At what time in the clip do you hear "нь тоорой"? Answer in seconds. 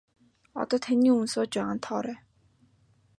1.75-2.17